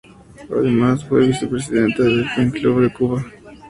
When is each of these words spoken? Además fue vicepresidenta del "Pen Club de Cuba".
Además 0.49 1.05
fue 1.05 1.27
vicepresidenta 1.27 2.01
del 2.01 2.25
"Pen 2.35 2.49
Club 2.49 2.81
de 2.81 2.91
Cuba". 2.91 3.23